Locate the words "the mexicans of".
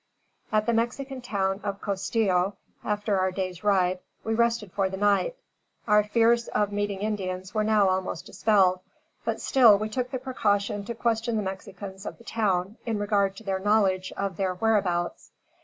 11.35-12.17